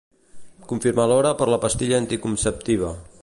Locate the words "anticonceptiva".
2.05-2.93